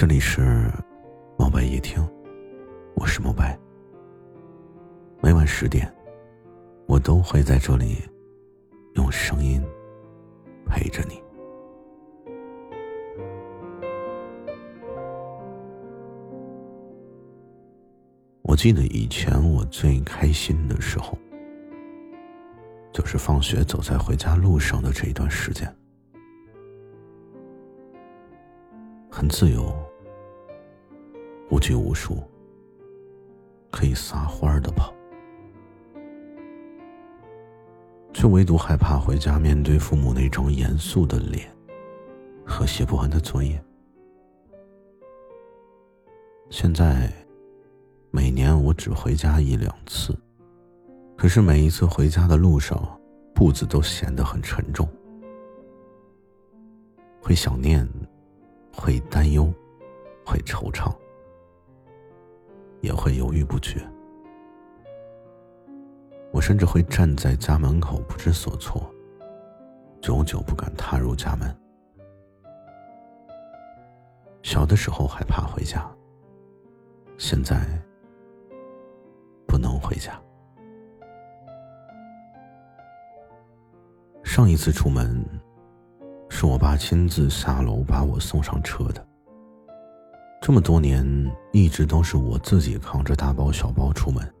[0.00, 0.72] 这里是
[1.36, 2.02] 猫白夜听，
[2.94, 3.54] 我是猫白。
[5.20, 5.94] 每晚十点，
[6.86, 7.98] 我都会在这里
[8.94, 9.62] 用声音
[10.64, 11.22] 陪着你。
[18.40, 21.18] 我记得以前我最开心的时候，
[22.90, 25.70] 就是放学走在回家路上的这一段时间，
[29.10, 29.78] 很自由。
[31.50, 32.22] 无拘无束，
[33.72, 34.94] 可以撒欢儿的跑，
[38.12, 41.50] 却唯独害怕回家面对父母那张严肃的脸
[42.46, 43.60] 和写不完的作业。
[46.50, 47.12] 现在，
[48.12, 50.16] 每年我只回家一两次，
[51.16, 52.80] 可是每一次回家的路上，
[53.34, 54.88] 步子都显得很沉重，
[57.20, 57.88] 会想念，
[58.72, 59.52] 会担忧，
[60.24, 60.94] 会惆怅。
[62.80, 63.80] 也会犹豫不决，
[66.32, 68.90] 我甚至会站在家门口不知所措，
[70.00, 71.54] 久久不敢踏入家门。
[74.42, 75.88] 小的时候害怕回家，
[77.18, 77.60] 现在
[79.46, 80.20] 不能回家。
[84.24, 85.22] 上一次出门，
[86.30, 89.06] 是我爸亲自下楼把我送上车的。
[90.40, 91.04] 这么多年，
[91.52, 94.34] 一直都是我自己扛着大包小包出门，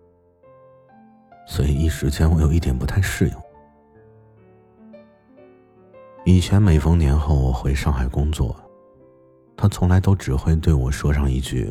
[1.46, 3.34] 所以一时间我有一点不太适应。
[6.24, 8.56] 以前每逢年后我回上海工作，
[9.56, 11.70] 他从来都只会对我说上一句：“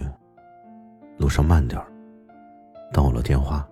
[1.17, 1.91] 路上慢点儿。”
[2.93, 3.67] 到了电话。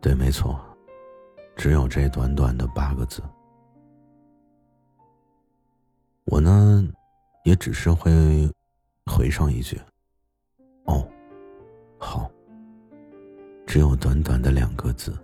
[0.00, 0.60] 对，没错，
[1.56, 3.22] 只有这短短的八个字。
[6.24, 6.86] 我呢？
[7.44, 8.50] 也只是会
[9.06, 9.80] 回上一句
[10.86, 11.06] ：“哦，
[11.98, 12.30] 好。”
[13.66, 15.16] 只有短短的两个字。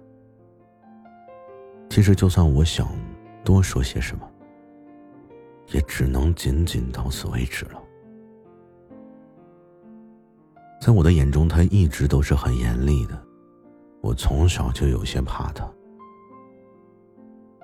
[1.91, 2.89] 其实，就算我想
[3.45, 4.31] 多说些什么，
[5.73, 7.83] 也只能仅仅到此为止了。
[10.81, 13.21] 在我的眼中，他一直都是很严厉的，
[14.01, 15.69] 我从小就有些怕他。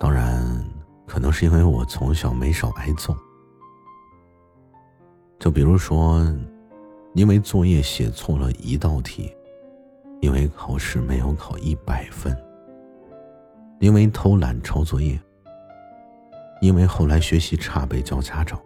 [0.01, 0.45] 当然，
[1.07, 3.15] 可能是因为我从小没少挨揍。
[5.43, 6.25] 就比如说，
[7.15, 9.35] 因为作业写错了一道题，
[10.21, 12.33] 因为考试没有考一百分，
[13.81, 15.21] 因为偷懒抄作业，
[16.61, 18.57] 因为后来学习差被叫家长，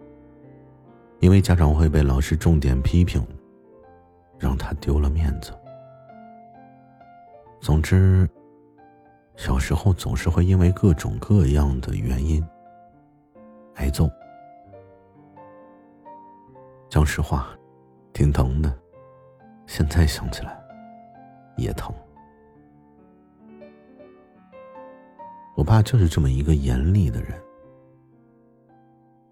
[1.21, 3.27] 因为家长会被老师重点批评，
[4.39, 5.53] 让他丢了面子。
[7.59, 8.29] 总之，
[9.35, 12.47] 小时候总是会因为各种各样的原因
[13.77, 14.11] 挨揍。
[16.97, 17.47] 讲实话，
[18.15, 18.75] 挺疼的。
[19.67, 20.59] 现在想起来，
[21.59, 21.95] 也疼。
[25.55, 27.39] 我爸就是这么一个严厉的人。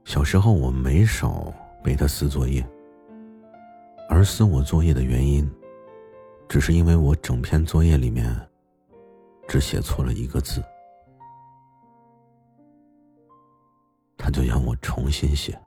[0.04, 1.50] 小时候我没少
[1.82, 2.62] 被他撕作业，
[4.10, 5.50] 而撕我作业的原因，
[6.46, 8.30] 只是因为我整篇作业里面
[9.48, 10.62] 只写错了一个字，
[14.18, 15.58] 他就让我重新写。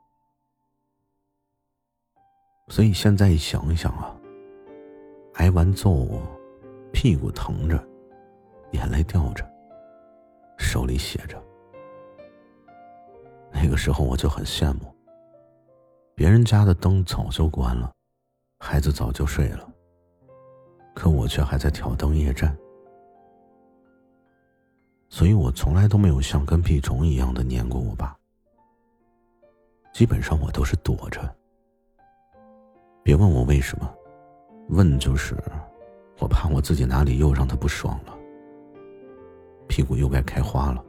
[2.68, 4.14] 所以现在想想啊，
[5.34, 6.20] 挨完揍，
[6.92, 7.82] 屁股疼着，
[8.72, 9.44] 眼泪掉着，
[10.58, 11.42] 手里写着。
[13.50, 14.94] 那个时候我就很羡慕，
[16.14, 17.90] 别人家的灯早就关了，
[18.58, 19.66] 孩子早就睡了，
[20.94, 22.56] 可我却还在挑灯夜战。
[25.08, 28.14] 所以我从来都没有像跟屁虫一样的黏过我爸，
[29.94, 31.27] 基本上我都是躲着。
[33.08, 33.90] 别问我为什么，
[34.68, 35.34] 问就是
[36.18, 38.14] 我怕我自己哪里又让他不爽了，
[39.66, 40.84] 屁股又该开花了。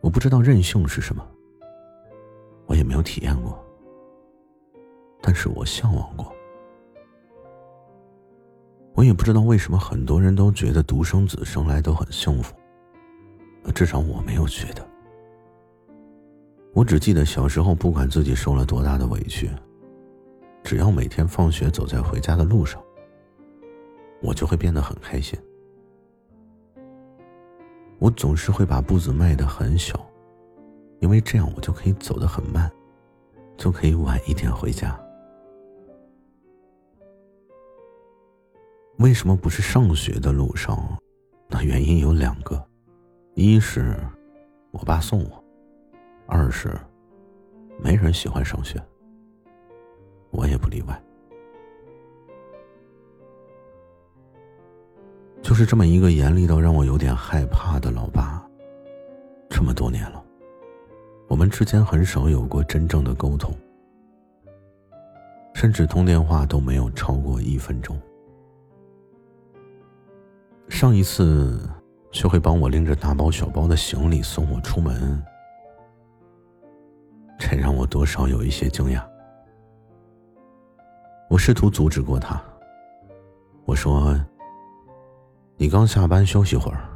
[0.00, 1.24] 我不知道任性是什么，
[2.66, 3.56] 我也没有体验过，
[5.22, 6.34] 但是我向往过。
[8.94, 12.52] 我也不知道为什么很多人都觉得独生子生来都很幸福，
[13.72, 14.84] 至少我没有觉得。
[16.76, 19.50] 我只记得小时候，不管自己受了多大的委屈，
[20.62, 22.78] 只要每天放学走在回家的路上，
[24.20, 25.38] 我就会变得很开心。
[27.98, 29.98] 我总是会把步子迈得很小，
[31.00, 32.70] 因为这样我就可以走得很慢，
[33.56, 35.00] 就可以晚一点回家。
[38.98, 40.78] 为什么不是上学的路上？
[41.48, 42.62] 那原因有两个，
[43.32, 43.96] 一是
[44.72, 45.45] 我爸送我。
[46.26, 46.76] 二是
[47.82, 48.82] 没人喜欢上学，
[50.30, 51.02] 我也不例外。
[55.42, 58.44] 就是这么一个严厉到让我有点害怕的老爸，
[59.48, 60.20] 这么多年了，
[61.28, 63.54] 我们之间很少有过真正的沟通，
[65.54, 67.96] 甚至通电话都没有超过一分钟。
[70.68, 71.60] 上一次，
[72.10, 75.22] 学会帮我拎着大包小包的行李送我出门，
[77.46, 79.00] 才让我多少有一些惊讶。
[81.30, 82.42] 我试图阻止过他，
[83.64, 84.20] 我说
[85.56, 86.88] ：“你刚下班休息会儿，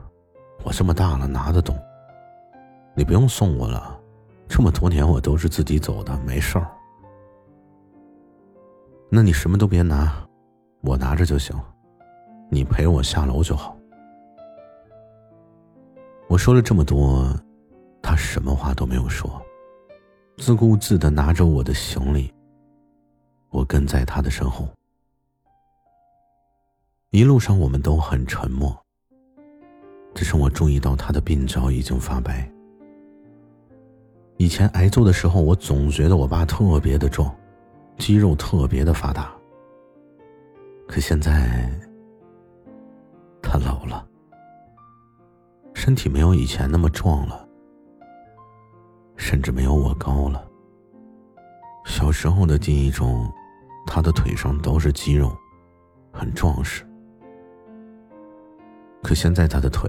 [0.64, 1.78] 我这么大了拿得动，
[2.96, 3.96] 你不用送我了，
[4.48, 6.68] 这么多年我都是自己走的，没事儿。
[9.08, 10.12] 那你什么都别拿，
[10.80, 11.56] 我拿着就行。”
[12.52, 13.76] 你陪我下楼就好。
[16.26, 17.32] 我说了这么多，
[18.02, 19.40] 他什么话都没有说，
[20.40, 22.32] 自顾自的拿着我的行李。
[23.50, 24.66] 我跟在他的身后，
[27.10, 28.74] 一路上我们都很沉默。
[30.14, 32.50] 只是我注意到他的鬓角已经发白。
[34.38, 37.32] 以前挨揍的时候，我总觉得我爸特别的壮，
[37.98, 39.30] 肌肉特别的发达。
[40.88, 41.70] 可现在。
[43.42, 44.06] 他老了，
[45.74, 47.48] 身体没有以前那么壮了，
[49.30, 50.44] 甚至没有我高了。
[51.84, 53.32] 小时候的记忆中，
[53.86, 55.32] 他的腿上都是肌肉，
[56.12, 56.84] 很壮实。
[59.04, 59.88] 可现在他的腿，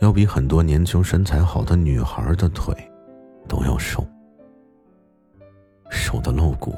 [0.00, 2.72] 要比很多年轻身材好的女孩的腿
[3.48, 4.06] 都要瘦，
[5.90, 6.72] 瘦的露骨，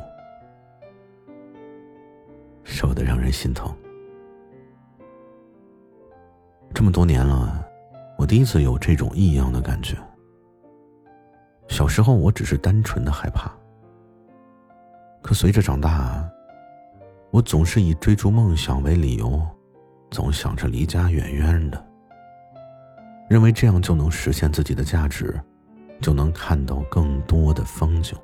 [2.64, 3.70] 瘦的让人心疼。
[6.72, 7.62] 这么多年了，
[8.16, 9.94] 我第一次有这种异样的感觉。
[11.82, 13.50] 小时候我只是单纯的害怕，
[15.20, 16.25] 可随着长大，
[17.32, 19.43] 我总是以追逐梦想为理由，
[20.08, 21.87] 总想着离家远远的，
[23.29, 25.34] 认为这样就能实现自己的价值，
[26.00, 28.17] 就能看到更多的风景。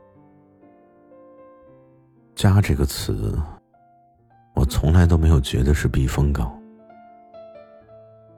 [2.37, 3.37] 家这个词，
[4.55, 6.57] 我从来都没有觉得是避风港。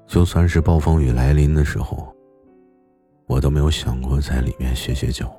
[0.07, 2.11] 就算是暴风雨来临的时候，
[3.31, 5.33] 我都没有想过在里面歇歇脚。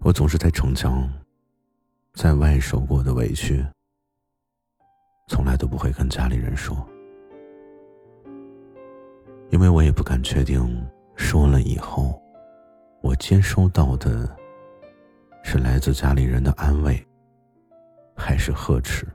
[0.00, 1.08] 我总是在逞强，
[2.14, 3.64] 在外受过的委屈，
[5.28, 6.76] 从来都不会跟家里人说，
[9.50, 10.84] 因为我也不敢确定
[11.14, 12.20] 说了以后，
[13.00, 14.28] 我接收到的
[15.44, 17.00] 是来自家里人的安慰，
[18.16, 19.06] 还是呵斥。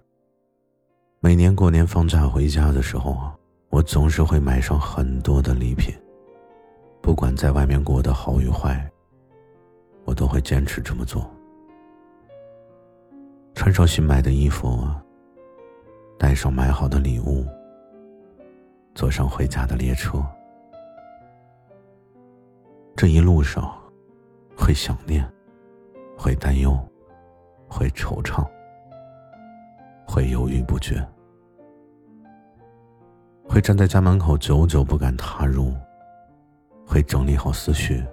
[1.19, 3.35] 每年过年放假回家的时候啊，
[3.68, 5.94] 我总是会买上很多的礼品。
[7.06, 8.84] 不管在外面过得好与坏，
[10.06, 11.30] 我都会坚持这么做。
[13.54, 14.84] 穿上新买的衣服，
[16.18, 17.46] 带上买好的礼物，
[18.96, 20.19] 坐上回家的列车。
[22.96, 23.72] 这一路上，
[24.57, 25.24] 会想念，
[26.18, 26.75] 会担忧，
[27.69, 28.44] 会惆怅，
[30.07, 31.07] 会犹豫不决。
[33.47, 35.71] 会站在家门口，久久不敢踏入；
[36.85, 38.04] 会整理好思绪，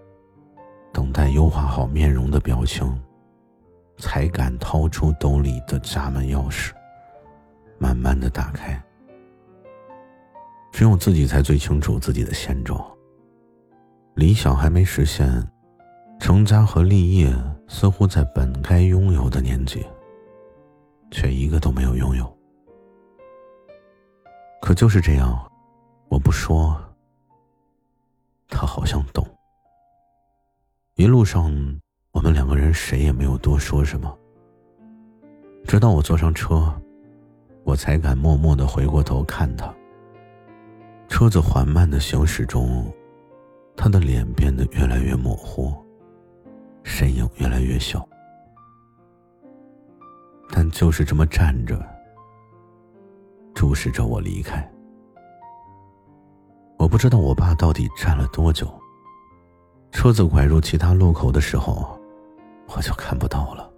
[0.92, 3.00] 等待优化好面容的表情，
[3.98, 6.72] 才敢掏出兜里的家门钥匙，
[7.78, 8.82] 慢慢的打开。
[10.72, 12.82] 只有自己才最清楚自己的现状。
[14.14, 15.30] 理想还没实现，
[16.18, 17.32] 成家和立业
[17.68, 19.84] 似乎在本该拥有的年纪，
[21.10, 22.38] 却一个都没有拥有。
[24.60, 25.38] 可就是这样，
[26.08, 26.78] 我不说，
[28.52, 29.26] 他好像懂。
[30.96, 31.50] 一路上，
[32.12, 34.16] 我们两个人谁也没有多说什么。
[35.64, 36.72] 直到我坐上车，
[37.64, 39.74] 我才敢默默的回过头看他。
[41.08, 42.92] 车子缓慢的行驶中，
[43.76, 45.74] 他的脸变得越来越模糊，
[46.82, 48.06] 身影越来越小，
[50.50, 51.80] 但就是这么站着。
[53.54, 54.71] 注视着我离开，
[56.92, 58.70] 不知道我爸到底站了多久。
[59.92, 61.98] 车子拐入其他路口的时候，
[62.68, 63.72] 我就看不到了。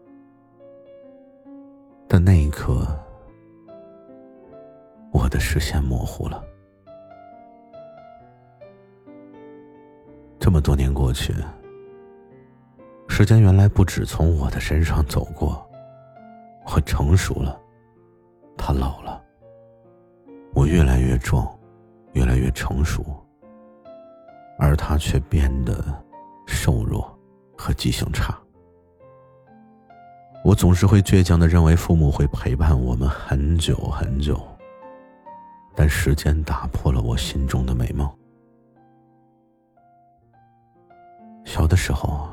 [2.08, 2.84] 但那一刻，
[5.12, 6.42] 我的视线模糊了。
[10.40, 11.32] 这么多年过去，
[13.06, 15.64] 时间原来不止从我的身上走过，
[16.66, 17.56] 我成熟了，
[18.56, 19.22] 他老了。
[20.52, 21.48] 我越来越壮，
[22.14, 23.04] 越来越成熟，
[24.58, 25.84] 而他却变得
[26.46, 27.16] 瘦弱
[27.56, 28.36] 和记性差。
[30.44, 34.40] 我总是会倔强的认为父母会陪伴我们很久很久，
[35.74, 38.10] 但时间打破了我心中的美梦。
[41.44, 42.28] 小的时候，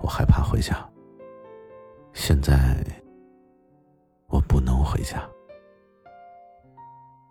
[0.00, 0.88] 我害怕回家。
[2.12, 2.84] 现在，
[4.28, 5.22] 我不能回家。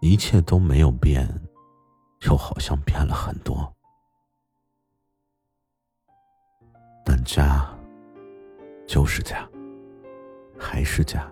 [0.02, 1.28] 一切都没有变，
[2.28, 3.74] 又好像变了很多，
[7.06, 7.68] 但家。
[8.88, 9.50] 就是家，
[10.60, 11.32] 还是家。